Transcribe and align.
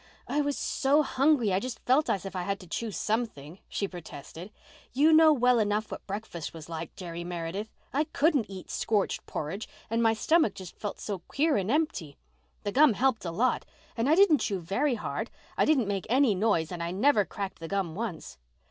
"I 0.27 0.41
was 0.41 0.57
so 0.57 1.03
hungry 1.03 1.53
I 1.53 1.59
just 1.59 1.77
felt 1.85 2.09
as 2.09 2.25
if 2.25 2.35
I 2.35 2.41
had 2.41 2.59
to 2.61 2.65
chew 2.67 2.89
something," 2.89 3.59
she 3.69 3.87
protested. 3.87 4.49
"You 4.93 5.13
know 5.13 5.31
well 5.31 5.59
enough 5.59 5.91
what 5.91 6.07
breakfast 6.07 6.55
was 6.55 6.67
like, 6.67 6.95
Jerry 6.95 7.23
Meredith. 7.23 7.69
I 7.93 8.05
couldn't 8.05 8.49
eat 8.49 8.71
scorched 8.71 9.23
porridge 9.27 9.69
and 9.91 10.01
my 10.01 10.13
stomach 10.15 10.55
just 10.55 10.75
felt 10.75 10.99
so 10.99 11.19
queer 11.27 11.55
and 11.55 11.69
empty. 11.69 12.17
The 12.63 12.71
gum 12.71 12.93
helped 12.93 13.25
a 13.25 13.31
lot—and 13.31 14.09
I 14.09 14.15
didn't 14.15 14.39
chew 14.39 14.59
very 14.59 14.95
hard. 14.95 15.29
I 15.55 15.65
didn't 15.65 15.87
make 15.87 16.07
any 16.09 16.33
noise 16.33 16.71
and 16.71 16.81
I 16.81 16.89
never 16.89 17.23
cracked 17.23 17.59
the 17.59 17.67
gum 17.67 17.93
once." 17.93 18.39